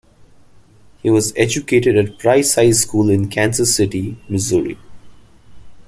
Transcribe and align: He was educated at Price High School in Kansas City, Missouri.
He 1.03 1.11
was 1.11 1.31
educated 1.35 1.95
at 1.95 2.17
Price 2.17 2.55
High 2.55 2.71
School 2.71 3.11
in 3.11 3.29
Kansas 3.29 3.75
City, 3.75 4.17
Missouri. 4.27 4.79